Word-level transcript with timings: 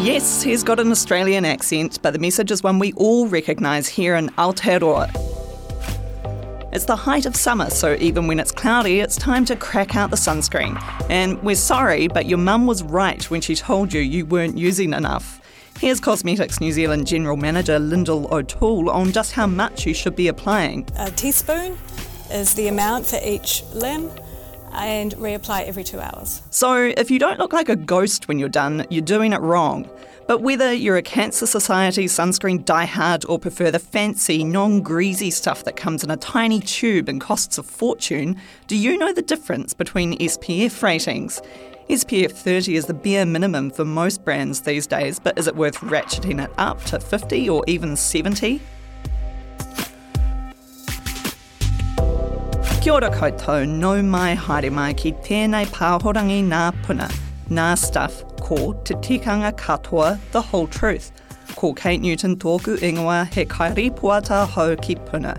Yes, 0.00 0.42
he's 0.42 0.62
got 0.62 0.80
an 0.80 0.90
Australian 0.90 1.44
accent, 1.44 1.98
but 2.00 2.12
the 2.12 2.18
message 2.18 2.50
is 2.50 2.62
one 2.62 2.78
we 2.78 2.92
all 2.94 3.26
recognise 3.26 3.86
here 3.86 4.14
in 4.14 4.28
Aotearoa. 4.30 5.10
It's 6.72 6.84
the 6.86 6.96
height 6.96 7.26
of 7.26 7.36
summer, 7.36 7.68
so 7.68 7.96
even 8.00 8.26
when 8.26 8.40
it's 8.40 8.52
cloudy, 8.52 9.00
it's 9.00 9.16
time 9.16 9.44
to 9.46 9.56
crack 9.56 9.96
out 9.96 10.10
the 10.10 10.16
sunscreen. 10.16 10.80
And 11.10 11.42
we're 11.42 11.56
sorry, 11.56 12.08
but 12.08 12.26
your 12.26 12.38
mum 12.38 12.66
was 12.66 12.82
right 12.82 13.22
when 13.30 13.40
she 13.40 13.54
told 13.54 13.92
you 13.92 14.00
you 14.00 14.24
weren't 14.24 14.56
using 14.56 14.92
enough. 14.92 15.40
Here's 15.80 16.00
Cosmetics 16.00 16.60
New 16.60 16.72
Zealand 16.72 17.06
General 17.06 17.36
Manager 17.36 17.78
Lyndall 17.78 18.32
O'Toole 18.32 18.90
on 18.90 19.12
just 19.12 19.32
how 19.32 19.46
much 19.46 19.86
you 19.86 19.94
should 19.94 20.16
be 20.16 20.28
applying. 20.28 20.86
A 20.96 21.10
teaspoon 21.10 21.76
is 22.30 22.54
the 22.54 22.68
amount 22.68 23.06
for 23.06 23.18
each 23.22 23.64
limb 23.74 24.10
and 24.78 25.14
reapply 25.14 25.64
every 25.64 25.84
two 25.84 26.00
hours. 26.00 26.42
So, 26.50 26.92
if 26.96 27.10
you 27.10 27.18
don't 27.18 27.38
look 27.38 27.52
like 27.52 27.68
a 27.68 27.76
ghost 27.76 28.28
when 28.28 28.38
you're 28.38 28.48
done, 28.48 28.86
you're 28.90 29.02
doing 29.02 29.32
it 29.32 29.40
wrong. 29.40 29.88
But 30.28 30.42
whether 30.42 30.72
you're 30.72 30.98
a 30.98 31.02
Cancer 31.02 31.46
Society 31.46 32.04
sunscreen 32.04 32.62
diehard 32.62 33.24
or 33.28 33.38
prefer 33.38 33.70
the 33.70 33.78
fancy, 33.78 34.44
non 34.44 34.82
greasy 34.82 35.30
stuff 35.30 35.64
that 35.64 35.76
comes 35.76 36.04
in 36.04 36.10
a 36.10 36.18
tiny 36.18 36.60
tube 36.60 37.08
and 37.08 37.18
costs 37.18 37.56
a 37.56 37.62
fortune, 37.62 38.36
do 38.66 38.76
you 38.76 38.98
know 38.98 39.12
the 39.12 39.22
difference 39.22 39.72
between 39.72 40.18
SPF 40.18 40.82
ratings? 40.82 41.40
SPF 41.88 42.32
30 42.32 42.76
is 42.76 42.84
the 42.84 42.92
bare 42.92 43.24
minimum 43.24 43.70
for 43.70 43.86
most 43.86 44.22
brands 44.22 44.60
these 44.60 44.86
days, 44.86 45.18
but 45.18 45.38
is 45.38 45.46
it 45.46 45.56
worth 45.56 45.78
ratcheting 45.78 46.44
it 46.44 46.50
up 46.58 46.84
to 46.84 47.00
50 47.00 47.48
or 47.48 47.64
even 47.66 47.96
70? 47.96 48.60
Kia 52.80 52.92
ora 52.94 53.10
koutou, 53.10 53.68
no 53.68 54.00
mai 54.02 54.36
haere 54.36 54.70
mai 54.70 54.92
ki 54.94 55.10
tēnei 55.24 55.66
pāhorangi 55.66 56.44
nā 56.46 56.60
puna, 56.84 57.08
nā 57.50 57.76
stuff, 57.76 58.22
ko 58.40 58.72
Te 58.84 58.94
Tikanga 58.94 59.50
Katoa, 59.52 60.18
The 60.30 60.40
Whole 60.40 60.68
Truth. 60.68 61.10
Ko 61.56 61.74
Kate 61.74 62.00
Newton 62.00 62.36
tōku 62.36 62.78
ingoa 62.78 63.26
he 63.32 63.44
kairi 63.44 63.90
puata 63.90 64.46
hau 64.46 64.76
ki 64.76 64.94
puna. 64.94 65.36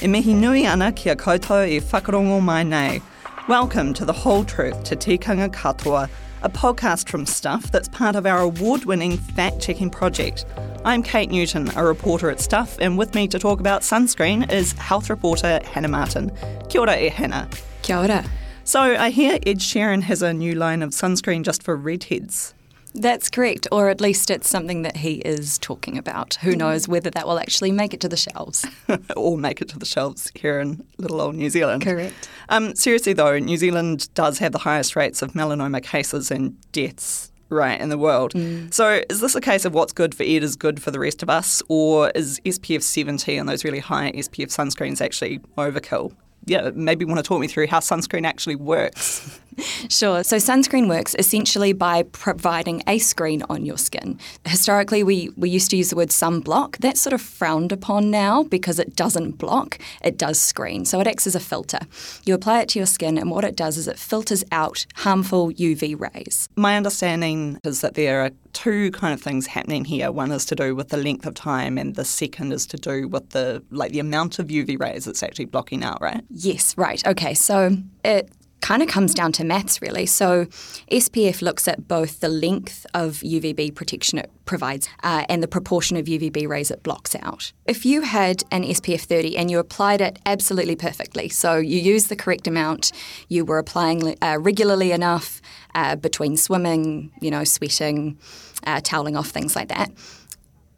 E 0.00 0.06
mihi 0.06 0.32
nui 0.32 0.64
ana 0.64 0.92
kia 0.92 1.16
koutou 1.16 1.68
e 1.68 1.80
whakarongo 1.80 2.40
mai 2.40 2.62
nei. 2.62 3.02
Welcome 3.48 3.92
to 3.94 4.04
The 4.04 4.12
Whole 4.12 4.44
Truth, 4.44 4.84
Te 4.84 4.94
Tikanga 4.94 5.48
Katoa, 5.48 6.08
a 6.42 6.50
podcast 6.50 7.08
from 7.08 7.26
Stuff 7.26 7.70
that's 7.70 7.88
part 7.88 8.16
of 8.16 8.26
our 8.26 8.40
award 8.40 8.84
winning 8.84 9.16
fact 9.16 9.60
checking 9.60 9.90
project. 9.90 10.44
I'm 10.84 11.02
Kate 11.02 11.30
Newton, 11.30 11.70
a 11.76 11.84
reporter 11.84 12.30
at 12.30 12.40
Stuff, 12.40 12.76
and 12.80 12.98
with 12.98 13.14
me 13.14 13.26
to 13.28 13.38
talk 13.38 13.60
about 13.60 13.82
sunscreen 13.82 14.50
is 14.52 14.72
health 14.72 15.10
reporter 15.10 15.60
Hannah 15.64 15.88
Martin. 15.88 16.30
Kia 16.68 16.80
ora 16.82 16.98
e 16.98 17.08
Hannah. 17.08 17.48
Kia 17.82 17.96
ora. 17.96 18.24
So 18.64 18.80
I 18.80 19.10
hear 19.10 19.38
Ed 19.46 19.58
Sheeran 19.58 20.02
has 20.02 20.22
a 20.22 20.32
new 20.32 20.54
line 20.54 20.82
of 20.82 20.90
sunscreen 20.90 21.42
just 21.42 21.62
for 21.62 21.76
redheads. 21.76 22.54
That's 22.96 23.28
correct, 23.28 23.68
or 23.70 23.90
at 23.90 24.00
least 24.00 24.30
it's 24.30 24.48
something 24.48 24.80
that 24.82 24.96
he 24.96 25.16
is 25.16 25.58
talking 25.58 25.98
about. 25.98 26.38
Who 26.40 26.56
knows 26.56 26.88
whether 26.88 27.10
that 27.10 27.26
will 27.26 27.38
actually 27.38 27.70
make 27.70 27.92
it 27.92 28.00
to 28.00 28.08
the 28.08 28.16
shelves? 28.16 28.64
or 29.16 29.36
make 29.36 29.60
it 29.60 29.68
to 29.68 29.78
the 29.78 29.84
shelves 29.84 30.32
here 30.34 30.60
in 30.60 30.82
little 30.96 31.20
old 31.20 31.34
New 31.34 31.50
Zealand. 31.50 31.82
Correct. 31.82 32.28
Um, 32.48 32.74
seriously, 32.74 33.12
though, 33.12 33.38
New 33.38 33.58
Zealand 33.58 34.12
does 34.14 34.38
have 34.38 34.52
the 34.52 34.58
highest 34.58 34.96
rates 34.96 35.20
of 35.20 35.34
melanoma 35.34 35.82
cases 35.82 36.30
and 36.30 36.56
deaths 36.72 37.30
right 37.50 37.78
in 37.78 37.90
the 37.90 37.98
world. 37.98 38.32
Mm. 38.32 38.72
So 38.72 39.02
is 39.10 39.20
this 39.20 39.34
a 39.34 39.40
case 39.40 39.64
of 39.64 39.74
what's 39.74 39.92
good 39.92 40.14
for 40.14 40.22
Ed 40.22 40.42
is 40.42 40.56
good 40.56 40.82
for 40.82 40.90
the 40.90 40.98
rest 40.98 41.22
of 41.22 41.28
us, 41.28 41.62
or 41.68 42.10
is 42.14 42.40
SPF 42.46 42.82
70 42.82 43.36
and 43.36 43.48
those 43.48 43.62
really 43.62 43.78
high 43.78 44.10
SPF 44.12 44.48
sunscreens 44.48 45.00
actually 45.02 45.40
overkill? 45.58 46.14
Yeah, 46.46 46.70
maybe 46.74 47.04
want 47.04 47.18
to 47.18 47.22
talk 47.22 47.40
me 47.40 47.48
through 47.48 47.66
how 47.66 47.80
sunscreen 47.80 48.24
actually 48.24 48.56
works. 48.56 49.40
Sure. 49.88 50.24
So 50.24 50.36
sunscreen 50.36 50.88
works 50.88 51.14
essentially 51.18 51.72
by 51.72 52.02
providing 52.02 52.82
a 52.86 52.98
screen 52.98 53.42
on 53.48 53.64
your 53.64 53.78
skin. 53.78 54.18
Historically, 54.44 55.02
we, 55.02 55.30
we 55.36 55.48
used 55.48 55.70
to 55.70 55.76
use 55.76 55.90
the 55.90 55.96
word 55.96 56.08
sunblock. 56.08 56.78
That's 56.78 57.00
sort 57.00 57.12
of 57.12 57.20
frowned 57.20 57.72
upon 57.72 58.10
now 58.10 58.42
because 58.42 58.78
it 58.78 58.96
doesn't 58.96 59.32
block, 59.32 59.78
it 60.02 60.18
does 60.18 60.40
screen. 60.40 60.84
So 60.84 61.00
it 61.00 61.06
acts 61.06 61.26
as 61.26 61.34
a 61.34 61.40
filter. 61.40 61.80
You 62.24 62.34
apply 62.34 62.60
it 62.62 62.68
to 62.70 62.78
your 62.78 62.86
skin, 62.86 63.16
and 63.16 63.30
what 63.30 63.44
it 63.44 63.56
does 63.56 63.76
is 63.76 63.86
it 63.86 63.98
filters 63.98 64.44
out 64.50 64.86
harmful 64.96 65.52
UV 65.52 65.98
rays. 65.98 66.48
My 66.56 66.76
understanding 66.76 67.58
is 67.64 67.80
that 67.80 67.94
there 67.94 68.22
are 68.22 68.30
two 68.52 68.90
kind 68.92 69.14
of 69.14 69.20
things 69.20 69.46
happening 69.46 69.84
here. 69.84 70.10
One 70.10 70.32
is 70.32 70.44
to 70.46 70.54
do 70.54 70.74
with 70.74 70.88
the 70.88 70.96
length 70.96 71.26
of 71.26 71.34
time, 71.34 71.78
and 71.78 71.94
the 71.94 72.04
second 72.04 72.52
is 72.52 72.66
to 72.66 72.76
do 72.76 73.08
with 73.08 73.30
the 73.30 73.62
like 73.70 73.92
the 73.92 74.00
amount 74.00 74.38
of 74.38 74.48
UV 74.48 74.80
rays 74.80 75.06
it's 75.06 75.22
actually 75.22 75.44
blocking 75.46 75.84
out, 75.84 76.00
right? 76.00 76.22
Yes, 76.30 76.76
right. 76.76 77.06
Okay, 77.06 77.34
so 77.34 77.76
it 78.04 78.30
kind 78.60 78.82
of 78.82 78.88
comes 78.88 79.14
down 79.14 79.32
to 79.32 79.44
maths 79.44 79.80
really. 79.80 80.06
So 80.06 80.46
SPF 80.90 81.42
looks 81.42 81.68
at 81.68 81.86
both 81.86 82.20
the 82.20 82.28
length 82.28 82.86
of 82.94 83.16
UVB 83.16 83.74
protection 83.74 84.18
it 84.18 84.30
provides 84.44 84.88
uh, 85.02 85.24
and 85.28 85.42
the 85.42 85.48
proportion 85.48 85.96
of 85.96 86.06
UVB 86.06 86.48
rays 86.48 86.70
it 86.70 86.82
blocks 86.82 87.14
out. 87.16 87.52
If 87.66 87.84
you 87.84 88.02
had 88.02 88.42
an 88.50 88.64
SPF 88.64 89.02
30 89.02 89.36
and 89.36 89.50
you 89.50 89.58
applied 89.58 90.00
it 90.00 90.18
absolutely 90.26 90.76
perfectly, 90.76 91.28
so 91.28 91.56
you 91.56 91.78
used 91.78 92.08
the 92.08 92.16
correct 92.16 92.46
amount, 92.46 92.92
you 93.28 93.44
were 93.44 93.58
applying 93.58 94.16
uh, 94.22 94.38
regularly 94.40 94.92
enough 94.92 95.40
uh, 95.74 95.96
between 95.96 96.36
swimming, 96.36 97.12
you 97.20 97.30
know, 97.30 97.44
sweating, 97.44 98.18
uh, 98.66 98.80
toweling 98.82 99.16
off, 99.16 99.28
things 99.28 99.54
like 99.54 99.68
that 99.68 99.90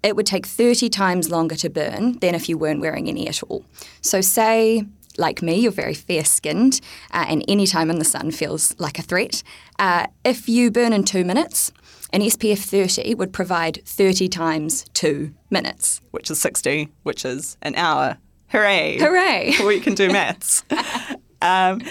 it 0.02 0.14
would 0.14 0.26
take 0.26 0.46
30 0.46 0.88
times 0.88 1.28
longer 1.28 1.56
to 1.56 1.68
burn 1.68 2.12
than 2.20 2.34
if 2.34 2.48
you 2.48 2.56
weren't 2.56 2.80
wearing 2.80 3.08
any 3.08 3.26
at 3.26 3.42
all. 3.42 3.64
So, 4.00 4.20
say 4.20 4.86
like 5.18 5.42
me, 5.42 5.56
you're 5.56 5.72
very 5.72 5.94
fair 5.94 6.24
skinned, 6.24 6.80
uh, 7.12 7.26
and 7.28 7.44
any 7.48 7.66
time 7.66 7.90
in 7.90 7.98
the 7.98 8.04
sun 8.04 8.30
feels 8.30 8.74
like 8.78 8.98
a 8.98 9.02
threat. 9.02 9.42
Uh, 9.78 10.06
if 10.24 10.48
you 10.48 10.70
burn 10.70 10.92
in 10.92 11.04
two 11.04 11.24
minutes, 11.24 11.72
an 12.12 12.22
SPF 12.22 12.58
30 12.58 13.14
would 13.16 13.32
provide 13.32 13.82
30 13.84 14.28
times 14.28 14.84
two 14.94 15.34
minutes. 15.50 16.00
Which 16.12 16.30
is 16.30 16.40
60, 16.40 16.88
which 17.02 17.24
is 17.24 17.56
an 17.62 17.74
hour. 17.74 18.16
Hooray! 18.48 18.98
Hooray! 18.98 19.54
we 19.66 19.80
can 19.80 19.94
do 19.94 20.10
maths. 20.10 20.64
um, 21.42 21.82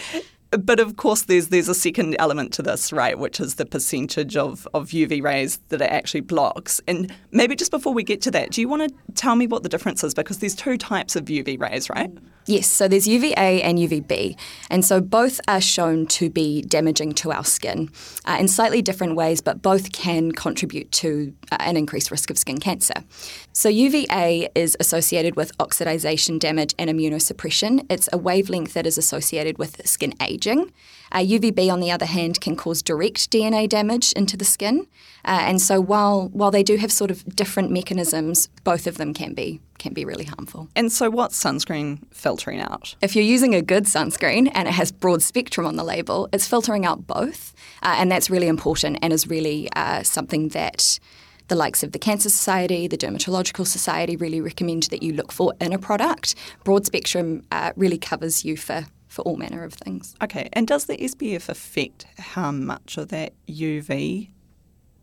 but 0.51 0.79
of 0.79 0.95
course, 0.95 1.23
there's 1.23 1.49
there's 1.49 1.67
a 1.67 1.75
second 1.75 2.15
element 2.19 2.53
to 2.53 2.61
this, 2.61 2.93
right, 2.93 3.17
which 3.17 3.39
is 3.39 3.55
the 3.55 3.65
percentage 3.65 4.37
of, 4.37 4.67
of 4.73 4.89
UV 4.89 5.21
rays 5.21 5.57
that 5.69 5.81
it 5.81 5.91
actually 5.91 6.21
blocks. 6.21 6.79
And 6.87 7.13
maybe 7.31 7.55
just 7.55 7.71
before 7.71 7.93
we 7.93 8.03
get 8.03 8.21
to 8.23 8.31
that, 8.31 8.51
do 8.51 8.61
you 8.61 8.69
want 8.69 8.87
to 8.87 9.13
tell 9.13 9.35
me 9.35 9.47
what 9.47 9.63
the 9.63 9.69
difference 9.69 10.03
is? 10.03 10.13
Because 10.13 10.39
there's 10.39 10.55
two 10.55 10.77
types 10.77 11.15
of 11.15 11.25
UV 11.25 11.59
rays, 11.59 11.89
right? 11.89 12.11
Yes, 12.45 12.67
so 12.67 12.87
there's 12.87 13.05
UVA 13.05 13.61
and 13.61 13.77
UVB, 13.77 14.37
and 14.69 14.85
so 14.85 15.01
both 15.01 15.41
are 15.49 15.59
shown 15.59 16.05
to 16.07 16.29
be 16.29 16.61
damaging 16.61 17.11
to 17.15 17.33
our 17.33 17.43
skin 17.43 17.89
uh, 18.23 18.37
in 18.39 18.47
slightly 18.47 18.81
different 18.81 19.15
ways, 19.15 19.41
but 19.41 19.61
both 19.61 19.91
can 19.91 20.31
contribute 20.31 20.89
to 20.93 21.33
uh, 21.51 21.57
an 21.59 21.75
increased 21.75 22.09
risk 22.09 22.29
of 22.29 22.37
skin 22.37 22.57
cancer. 22.57 23.03
So 23.51 23.67
UVA 23.67 24.47
is 24.55 24.77
associated 24.79 25.35
with 25.35 25.57
oxidization 25.57 26.39
damage 26.39 26.73
and 26.79 26.89
immunosuppression. 26.89 27.85
It's 27.89 28.07
a 28.13 28.17
wavelength 28.17 28.73
that 28.75 28.87
is 28.87 28.97
associated 28.97 29.57
with 29.57 29.85
skin 29.85 30.13
aging. 30.37 30.71
Uh, 31.11 31.19
UVB, 31.19 31.71
on 31.71 31.79
the 31.79 31.91
other 31.91 32.05
hand, 32.05 32.39
can 32.41 32.55
cause 32.55 32.81
direct 32.81 33.31
DNA 33.31 33.67
damage 33.67 34.11
into 34.13 34.37
the 34.37 34.45
skin, 34.45 34.87
uh, 35.25 35.39
and 35.41 35.61
so 35.61 35.79
while 35.79 36.27
while 36.29 36.51
they 36.51 36.63
do 36.63 36.75
have 36.77 36.91
sort 36.91 37.11
of 37.11 37.23
different 37.35 37.71
mechanisms, 37.71 38.49
both 38.63 38.87
of 38.87 38.97
them 38.97 39.13
can 39.13 39.33
be 39.33 39.59
can 39.79 39.93
be 39.93 40.05
really 40.05 40.25
harmful. 40.25 40.67
And 40.75 40.91
so, 40.91 41.09
what's 41.09 41.41
sunscreen 41.41 41.99
filtering 42.11 42.59
out? 42.59 42.95
If 43.01 43.15
you're 43.15 43.23
using 43.23 43.55
a 43.55 43.61
good 43.61 43.85
sunscreen 43.85 44.51
and 44.53 44.67
it 44.67 44.73
has 44.73 44.91
broad 44.91 45.21
spectrum 45.21 45.65
on 45.65 45.75
the 45.75 45.83
label, 45.83 46.27
it's 46.33 46.47
filtering 46.47 46.85
out 46.85 47.07
both, 47.07 47.53
uh, 47.81 47.95
and 47.97 48.11
that's 48.11 48.29
really 48.29 48.47
important 48.47 48.99
and 49.01 49.13
is 49.13 49.27
really 49.27 49.69
uh, 49.75 50.03
something 50.03 50.49
that 50.49 50.99
the 51.47 51.55
likes 51.55 51.83
of 51.83 51.93
the 51.93 51.99
Cancer 51.99 52.29
Society, 52.29 52.87
the 52.87 52.97
Dermatological 52.97 53.65
Society 53.65 54.17
really 54.17 54.41
recommend 54.41 54.83
that 54.83 55.01
you 55.01 55.13
look 55.13 55.31
for 55.31 55.53
in 55.61 55.71
a 55.71 55.79
product. 55.79 56.35
Broad 56.65 56.85
spectrum 56.85 57.43
uh, 57.51 57.71
really 57.75 57.97
covers 57.97 58.43
you 58.43 58.57
for 58.57 58.85
for 59.17 59.23
all 59.23 59.35
manner 59.35 59.63
of 59.63 59.73
things. 59.73 60.15
Okay, 60.21 60.47
and 60.53 60.67
does 60.67 60.85
the 60.85 60.95
SPF 60.95 61.49
affect 61.49 62.05
how 62.19 62.51
much 62.51 62.97
of 62.97 63.07
that 63.07 63.33
UV 63.47 64.29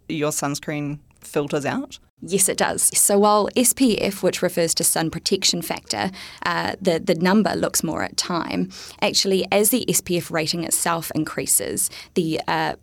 your 0.08 0.30
sunscreen 0.30 1.00
filters 1.20 1.66
out? 1.66 1.98
Yes, 2.20 2.48
it 2.48 2.56
does. 2.56 2.96
So 2.96 3.18
while 3.18 3.48
SPF, 3.56 4.22
which 4.22 4.40
refers 4.40 4.72
to 4.76 4.84
sun 4.84 5.10
protection 5.10 5.62
factor, 5.62 6.12
uh, 6.46 6.76
the, 6.80 7.00
the 7.00 7.16
number 7.16 7.56
looks 7.56 7.82
more 7.82 8.04
at 8.04 8.16
time, 8.16 8.70
actually, 9.02 9.46
as 9.50 9.70
the 9.70 9.84
SPF 9.88 10.30
rating 10.30 10.62
itself 10.62 11.10
increases, 11.16 11.90
the 12.14 12.40
uh, 12.46 12.76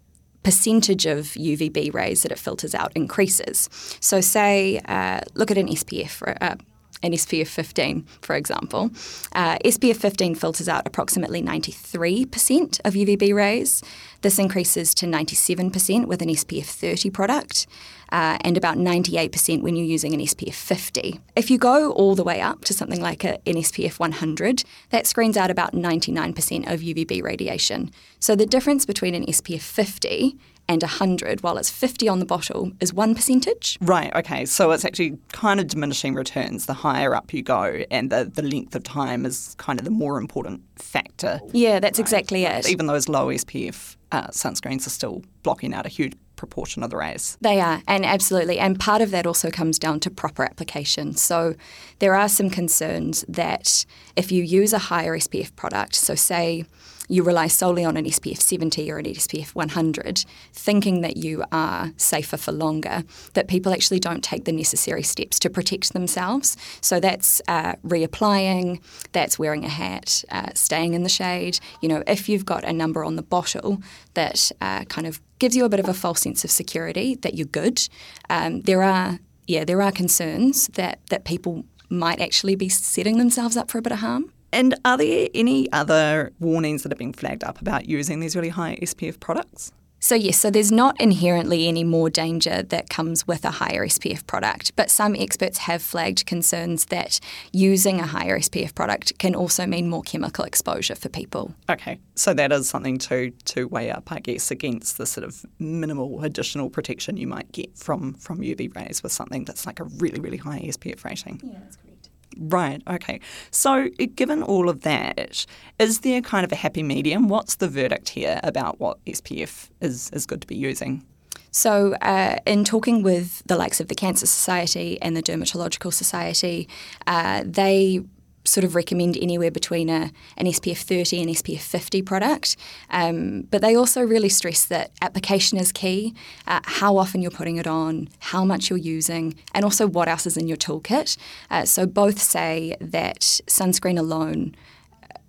percentage 0.44 1.06
of 1.06 1.20
UVB 1.28 1.94
rays 1.94 2.24
that 2.24 2.34
it 2.34 2.40
filters 2.40 2.76
out 2.76 2.92
increases. 2.94 3.70
So, 4.02 4.20
say, 4.20 4.82
uh, 4.86 5.22
look 5.34 5.50
at 5.50 5.58
an 5.58 5.70
SPF, 5.70 6.36
uh, 6.42 6.56
an 7.04 7.14
SPF 7.14 7.48
15, 7.48 8.06
for 8.22 8.36
example. 8.36 8.92
Uh, 9.34 9.58
SPF 9.66 9.98
15 9.98 10.36
filters 10.36 10.70
out 10.70 10.84
approximately 10.86 11.42
93% 11.42 12.80
of 12.86 12.94
UVB 12.94 13.34
rays. 13.34 13.84
This 14.22 14.38
increases 14.38 14.94
to 14.96 15.06
97% 15.06 16.06
with 16.06 16.22
an 16.22 16.30
SPF 16.30 16.66
30 16.66 17.10
product. 17.10 17.68
Uh, 18.12 18.38
and 18.42 18.58
about 18.58 18.78
98% 18.78 19.62
when 19.62 19.76
you're 19.76 19.86
using 19.86 20.14
an 20.14 20.20
SPF 20.20 20.54
50. 20.54 21.20
If 21.36 21.50
you 21.50 21.58
go 21.58 21.92
all 21.92 22.16
the 22.16 22.24
way 22.24 22.42
up 22.42 22.66
to 22.66 22.74
something 22.74 23.02
like 23.02 23.24
a, 23.24 23.36
an 23.48 23.56
SPF 23.56 24.00
100, 24.00 24.64
that 24.90 25.08
screens 25.08 25.38
out 25.38 25.50
about 25.50 25.74
99% 25.74 26.72
of 26.72 26.82
UVB 26.82 27.24
radiation. 27.24 27.92
So 28.20 28.36
the 28.36 28.46
difference 28.46 28.86
between 28.86 29.16
an 29.16 29.26
SPF 29.26 29.62
50 29.62 30.38
and 30.68 30.84
100, 30.84 31.44
while 31.44 31.58
it's 31.58 31.70
50 31.70 32.08
on 32.08 32.20
the 32.20 32.26
bottle, 32.26 32.72
is 32.80 32.94
one 32.94 33.14
percentage. 33.16 33.78
Right, 33.82 34.14
okay. 34.16 34.46
So 34.46 34.72
it's 34.72 34.86
actually 34.86 35.18
kind 35.32 35.60
of 35.60 35.68
diminishing 35.68 36.14
returns 36.14 36.66
the 36.66 36.74
higher 36.74 37.14
up 37.14 37.34
you 37.34 37.42
go, 37.42 37.84
and 37.92 38.10
the, 38.10 38.32
the 38.34 38.42
length 38.42 38.76
of 38.76 38.84
time 38.84 39.26
is 39.26 39.56
kind 39.58 39.80
of 39.80 39.86
the 39.86 39.92
more 39.92 40.18
important 40.18 40.62
factor. 40.76 41.42
Yeah, 41.52 41.80
that's 41.80 42.00
right. 42.00 42.04
exactly 42.04 42.46
it. 42.46 42.70
Even 42.70 42.88
those 42.88 43.10
low 43.10 43.28
SPF 43.28 43.98
uh, 44.12 44.28
sunscreens 44.28 44.86
are 44.88 44.92
still 44.92 45.24
blocking 45.44 45.74
out 45.74 45.86
a 45.86 45.90
huge 45.90 46.14
proportion 46.42 46.82
of 46.82 46.90
the 46.90 46.98
rays. 46.98 47.38
They 47.40 47.62
are, 47.62 47.84
and 47.88 48.04
absolutely. 48.04 48.58
And 48.58 48.80
part 48.80 49.04
of 49.04 49.12
that 49.12 49.28
also 49.28 49.52
comes 49.52 49.78
down 49.78 50.00
to 50.00 50.10
proper 50.10 50.44
application. 50.44 51.14
So 51.14 51.54
there 52.00 52.16
are 52.16 52.28
some 52.28 52.50
concerns 52.50 53.24
that 53.30 53.86
if 54.16 54.32
you 54.32 54.42
use 54.44 54.74
a 54.74 54.80
higher 54.80 55.16
SPF 55.16 55.56
product, 55.56 55.94
so 55.94 56.16
say 56.16 56.66
you 57.12 57.24
rely 57.24 57.48
solely 57.48 57.84
on 57.84 57.98
an 57.98 58.06
SPF 58.06 58.40
70 58.40 58.90
or 58.90 58.98
an 58.98 59.06
SPF 59.06 59.54
100, 59.54 60.24
thinking 60.54 61.02
that 61.02 61.18
you 61.18 61.44
are 61.52 61.92
safer 61.98 62.38
for 62.38 62.54
longer, 62.54 63.04
that 63.34 63.50
people 63.50 63.74
actually 63.74 64.00
don't 64.00 64.24
take 64.24 64.46
the 64.46 64.52
necessary 64.54 65.04
steps 65.04 65.38
to 65.40 65.50
protect 65.50 65.92
themselves. 65.92 66.56
So 66.80 67.02
that's 67.02 67.42
uh, 67.50 67.74
reapplying, 67.86 68.82
that's 69.12 69.38
wearing 69.38 69.66
a 69.66 69.70
hat, 69.70 70.24
uh, 70.32 70.52
staying 70.54 70.94
in 70.94 71.04
the 71.04 71.10
shade. 71.10 71.60
You 71.82 71.90
know, 71.90 72.04
if 72.08 72.30
you've 72.30 72.46
got 72.46 72.64
a 72.64 72.72
number 72.72 73.04
on 73.04 73.18
the 73.18 73.24
bottle 73.24 73.82
that 74.14 74.50
uh, 74.62 74.86
kind 74.86 75.06
of 75.06 75.20
gives 75.40 75.54
you 75.54 75.66
a 75.66 75.70
bit 75.70 75.82
of 75.82 75.90
a 75.90 75.94
false 75.94 76.22
sense 76.22 76.46
of 76.46 76.52
security 76.52 77.16
that 77.16 77.34
you're 77.34 77.46
good, 77.46 77.88
um, 78.30 78.62
there 78.62 78.84
are 78.84 79.20
yeah, 79.48 79.66
there 79.66 79.82
are 79.82 79.92
concerns 79.92 80.68
that, 80.70 81.00
that 81.10 81.26
people 81.26 81.66
might 81.90 82.22
actually 82.22 82.56
be 82.56 82.70
setting 82.70 83.18
themselves 83.18 83.58
up 83.58 83.70
for 83.70 83.80
a 83.80 83.82
bit 83.82 83.92
of 83.92 84.00
harm. 84.00 84.32
And 84.54 84.76
are 84.86 84.98
there 84.98 85.30
any 85.34 85.72
other 85.72 86.32
warnings 86.40 86.84
that 86.84 86.92
have 86.92 87.00
been 87.00 87.14
flagged 87.14 87.44
up 87.44 87.62
about 87.62 87.88
using 87.88 88.20
these 88.20 88.36
really 88.36 88.50
high 88.50 88.78
SPF 88.82 89.20
products? 89.20 89.72
So, 90.04 90.16
yes, 90.16 90.40
so 90.40 90.50
there's 90.50 90.72
not 90.72 91.00
inherently 91.00 91.68
any 91.68 91.84
more 91.84 92.10
danger 92.10 92.64
that 92.64 92.90
comes 92.90 93.28
with 93.28 93.46
a 93.46 93.52
higher 93.52 93.86
SPF 93.86 94.26
product, 94.26 94.76
but 94.76 94.90
some 94.90 95.16
experts 95.16 95.60
have 95.60 95.84
flagged 95.84 96.26
concerns 96.26 96.86
that 96.86 97.20
using 97.54 98.00
a 98.00 98.08
higher 98.08 98.40
SPF 98.40 98.74
product 98.74 99.20
can 99.20 99.36
also 99.36 99.68
mean 99.68 99.88
more 99.88 100.02
chemical 100.02 100.44
exposure 100.44 100.96
for 100.96 101.08
people. 101.08 101.54
Okay, 101.70 102.00
so 102.16 102.34
that 102.34 102.52
is 102.52 102.68
something 102.68 102.98
to, 102.98 103.30
to 103.46 103.68
weigh 103.68 103.92
up, 103.92 104.12
I 104.12 104.22
guess, 104.22 104.50
against 104.50 104.98
the 104.98 105.06
sort 105.06 105.24
of 105.24 105.46
minimal 105.60 106.24
additional 106.24 106.72
protection 106.72 107.16
you 107.16 107.28
might 107.28 107.52
get 107.52 107.78
from, 107.78 108.16
from 108.16 108.40
UV 108.40 108.76
rays 108.76 109.04
with 109.04 109.12
something 109.12 109.46
that's 109.46 109.68
like 109.68 109.80
a 109.80 109.84
really, 109.84 110.20
really 110.20 110.38
high 110.38 110.62
SPF 110.62 111.06
rating. 111.06 111.40
Yeah, 111.44 111.60
that's 111.60 111.76
correct. 111.76 111.91
Right, 112.38 112.82
okay. 112.88 113.20
So, 113.52 113.90
given 114.16 114.42
all 114.42 114.70
of 114.70 114.82
that, 114.82 115.46
is 115.80 116.00
there 116.00 116.22
kind 116.22 116.46
of 116.46 116.52
a 116.52 116.56
happy 116.56 116.84
medium? 116.84 117.28
What's 117.28 117.56
the 117.56 117.68
verdict 117.68 118.10
here 118.10 118.40
about 118.44 118.80
what 118.80 119.04
SPF 119.06 119.70
is, 119.82 120.10
is 120.12 120.26
good 120.26 120.42
to 120.42 120.48
be 120.48 120.56
using? 120.56 121.06
So, 121.52 121.94
uh, 121.96 122.38
in 122.46 122.64
talking 122.64 123.04
with 123.04 123.44
the 123.46 123.58
likes 123.58 123.82
of 123.82 123.90
the 123.90 123.96
Cancer 123.96 124.26
Society 124.26 125.02
and 125.02 125.18
the 125.18 125.22
Dermatological 125.22 125.94
Society, 125.94 126.70
uh, 127.06 127.44
they 127.46 128.02
sort 128.44 128.64
of 128.64 128.76
recommend 128.76 129.18
anywhere 129.22 129.52
between 129.52 129.90
a, 129.90 130.12
an 130.38 130.46
SPF 130.46 130.80
30 130.80 131.22
and 131.22 131.30
SPF 131.30 131.60
50 131.62 132.02
product. 132.02 132.58
Um, 132.90 133.42
but 133.52 133.62
they 133.62 133.76
also 133.76 134.02
really 134.02 134.30
stress 134.30 134.66
that 134.66 134.92
application 135.02 135.58
is 135.58 135.72
key, 135.72 136.14
uh, 136.48 136.62
how 136.64 136.98
often 136.98 137.22
you're 137.22 137.32
putting 137.32 137.58
it 137.58 137.68
on, 137.68 138.10
how 138.20 138.44
much 138.46 138.70
you're 138.70 138.80
using, 138.80 139.36
and 139.54 139.64
also 139.64 139.88
what 139.88 140.08
else 140.08 140.26
is 140.26 140.38
in 140.38 140.48
your 140.48 140.58
toolkit. 140.58 141.18
Uh, 141.50 141.66
so 141.66 141.86
both 141.86 142.20
say 142.20 142.76
that 142.80 143.20
sunscreen 143.20 144.00
alone 144.00 144.56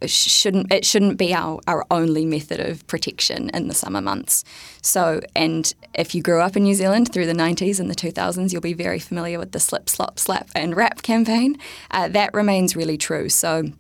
shouldn't 0.06 0.72
it 0.72 0.84
shouldn't 0.84 1.18
be 1.18 1.34
our, 1.34 1.60
our 1.66 1.84
only 1.90 2.24
method 2.24 2.60
of 2.60 2.86
protection 2.86 3.50
in 3.50 3.68
the 3.68 3.74
summer 3.74 4.00
months. 4.00 4.44
So, 4.82 5.20
and 5.34 5.72
if 5.94 6.14
you 6.14 6.22
grew 6.22 6.40
up 6.40 6.56
in 6.56 6.64
New 6.64 6.74
Zealand 6.74 7.12
through 7.12 7.26
the 7.26 7.32
90s 7.32 7.78
and 7.80 7.90
the 7.90 7.94
2000s, 7.94 8.52
you'll 8.52 8.60
be 8.60 8.74
very 8.74 8.98
familiar 8.98 9.38
with 9.38 9.52
the 9.52 9.60
slip, 9.60 9.88
slop, 9.88 10.18
slap, 10.18 10.48
and 10.54 10.76
wrap 10.76 11.02
campaign. 11.02 11.56
Uh, 11.90 12.08
that 12.08 12.32
remains 12.34 12.76
really 12.76 12.96
true. 12.96 13.28
So. 13.28 13.72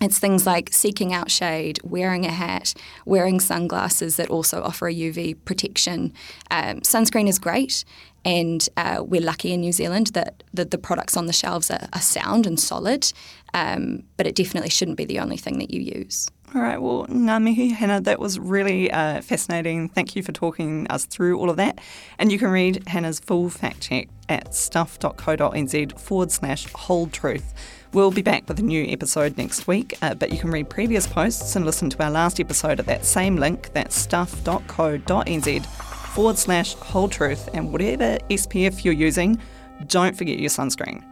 It's 0.00 0.18
things 0.18 0.46
like 0.46 0.70
seeking 0.72 1.14
out 1.14 1.30
shade, 1.30 1.80
wearing 1.82 2.26
a 2.26 2.30
hat, 2.30 2.74
wearing 3.06 3.40
sunglasses 3.40 4.16
that 4.16 4.28
also 4.28 4.62
offer 4.62 4.88
a 4.88 4.94
UV 4.94 5.36
protection. 5.46 6.12
Um, 6.50 6.80
sunscreen 6.80 7.28
is 7.28 7.38
great, 7.38 7.84
and 8.24 8.68
uh, 8.76 9.02
we're 9.06 9.22
lucky 9.22 9.52
in 9.52 9.60
New 9.60 9.72
Zealand 9.72 10.08
that 10.08 10.42
the, 10.52 10.66
products 10.78 11.16
on 11.16 11.26
the 11.26 11.32
shelves 11.32 11.70
are, 11.70 11.88
are 11.94 12.00
sound 12.00 12.46
and 12.46 12.60
solid, 12.60 13.10
um, 13.54 14.02
but 14.18 14.26
it 14.26 14.34
definitely 14.34 14.68
shouldn't 14.68 14.98
be 14.98 15.06
the 15.06 15.18
only 15.18 15.38
thing 15.38 15.58
that 15.60 15.70
you 15.70 15.80
use. 15.80 16.28
All 16.54 16.62
right, 16.62 16.80
well, 16.80 17.06
ngā 17.08 17.72
Hannah, 17.72 18.00
that 18.02 18.20
was 18.20 18.38
really 18.38 18.90
uh, 18.90 19.20
fascinating. 19.20 19.88
Thank 19.88 20.14
you 20.14 20.22
for 20.22 20.32
talking 20.32 20.86
us 20.88 21.04
through 21.04 21.38
all 21.38 21.50
of 21.50 21.56
that. 21.56 21.80
And 22.18 22.30
you 22.30 22.38
can 22.38 22.50
read 22.50 22.86
Hannah's 22.86 23.18
full 23.18 23.50
fact 23.50 23.80
check 23.80 24.08
at 24.28 24.54
stuff.co.nz 24.54 25.98
forward 25.98 26.30
slash 26.30 26.72
whole 26.72 27.08
truth. 27.08 27.52
We'll 27.92 28.10
be 28.10 28.22
back 28.22 28.48
with 28.48 28.58
a 28.58 28.62
new 28.62 28.84
episode 28.88 29.36
next 29.36 29.66
week, 29.66 29.98
uh, 30.02 30.14
but 30.14 30.32
you 30.32 30.38
can 30.38 30.50
read 30.50 30.70
previous 30.70 31.06
posts 31.06 31.56
and 31.56 31.64
listen 31.64 31.90
to 31.90 32.02
our 32.04 32.10
last 32.10 32.38
episode 32.38 32.78
at 32.78 32.86
that 32.86 33.04
same 33.04 33.36
link, 33.36 33.72
that's 33.72 33.96
stuff.co.nz 33.96 35.66
forward 35.66 36.38
slash 36.38 36.74
whole 36.74 37.08
truth. 37.08 37.48
And 37.54 37.72
whatever 37.72 38.18
SPF 38.30 38.84
you're 38.84 38.94
using, 38.94 39.40
don't 39.88 40.16
forget 40.16 40.38
your 40.38 40.50
sunscreen. 40.50 41.02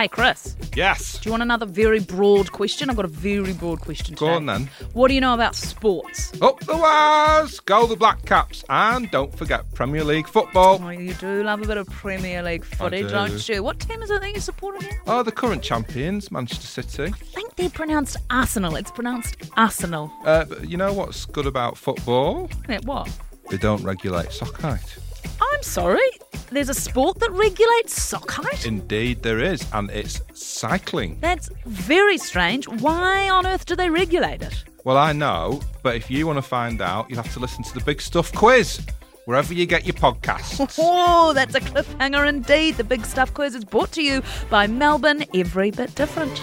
Hey, 0.00 0.08
Chris. 0.08 0.56
Yes. 0.74 1.18
Do 1.18 1.28
you 1.28 1.32
want 1.32 1.42
another 1.42 1.66
very 1.66 2.00
broad 2.00 2.52
question? 2.52 2.88
I've 2.88 2.96
got 2.96 3.04
a 3.04 3.08
very 3.08 3.52
broad 3.52 3.82
question 3.82 4.14
Go 4.14 4.28
today. 4.28 4.36
on 4.36 4.46
then. 4.46 4.70
What 4.94 5.08
do 5.08 5.14
you 5.14 5.20
know 5.20 5.34
about 5.34 5.54
sports? 5.54 6.32
Up 6.40 6.58
the 6.60 6.74
wires! 6.74 7.60
Go 7.60 7.86
the 7.86 7.96
Black 7.96 8.24
Caps. 8.24 8.64
And 8.70 9.10
don't 9.10 9.36
forget 9.36 9.70
Premier 9.74 10.02
League 10.02 10.26
football. 10.26 10.80
Oh, 10.82 10.88
you 10.88 11.12
do 11.12 11.42
love 11.42 11.60
a 11.60 11.66
bit 11.66 11.76
of 11.76 11.86
Premier 11.90 12.42
League 12.42 12.64
footy, 12.64 13.02
do. 13.02 13.10
not 13.10 13.46
you? 13.46 13.62
What 13.62 13.78
team 13.78 14.00
is 14.00 14.10
it 14.10 14.22
that 14.22 14.32
you 14.32 14.40
support 14.40 14.76
again? 14.82 14.98
Oh, 15.06 15.22
the 15.22 15.32
current 15.32 15.62
champions, 15.62 16.30
Manchester 16.32 16.66
City. 16.82 17.12
I 17.12 17.24
think 17.34 17.56
they're 17.56 17.68
pronounced 17.68 18.16
Arsenal. 18.30 18.76
It's 18.76 18.90
pronounced 18.90 19.36
Arsenal. 19.58 20.10
Uh, 20.24 20.46
but 20.46 20.66
you 20.66 20.78
know 20.78 20.94
what's 20.94 21.26
good 21.26 21.44
about 21.44 21.76
football? 21.76 22.48
Yeah, 22.70 22.78
what? 22.84 23.10
They 23.50 23.58
don't 23.58 23.84
regulate 23.84 24.32
sock 24.32 24.58
height. 24.62 24.96
I'm 25.60 25.64
sorry. 25.64 26.10
There's 26.50 26.70
a 26.70 26.74
sport 26.74 27.20
that 27.20 27.30
regulates 27.32 28.02
sock 28.02 28.30
height? 28.30 28.64
Indeed, 28.66 29.22
there 29.22 29.40
is, 29.40 29.62
and 29.74 29.90
it's 29.90 30.22
cycling. 30.32 31.18
That's 31.20 31.50
very 31.66 32.16
strange. 32.16 32.66
Why 32.66 33.28
on 33.28 33.46
earth 33.46 33.66
do 33.66 33.76
they 33.76 33.90
regulate 33.90 34.40
it? 34.40 34.64
Well, 34.84 34.96
I 34.96 35.12
know, 35.12 35.60
but 35.82 35.96
if 35.96 36.10
you 36.10 36.26
want 36.26 36.38
to 36.38 36.42
find 36.42 36.80
out, 36.80 37.10
you'll 37.10 37.22
have 37.22 37.34
to 37.34 37.40
listen 37.40 37.62
to 37.64 37.74
the 37.74 37.84
Big 37.84 38.00
Stuff 38.00 38.32
quiz 38.32 38.80
wherever 39.26 39.52
you 39.52 39.66
get 39.66 39.84
your 39.84 39.92
podcasts. 39.92 40.78
Oh, 40.78 41.34
that's 41.34 41.54
a 41.54 41.60
cliffhanger 41.60 42.26
indeed. 42.26 42.78
The 42.78 42.84
Big 42.84 43.04
Stuff 43.04 43.34
Quiz 43.34 43.54
is 43.54 43.66
brought 43.66 43.92
to 43.92 44.02
you 44.02 44.22
by 44.48 44.66
Melbourne 44.66 45.24
Every 45.34 45.70
Bit 45.70 45.94
Different. 45.94 46.42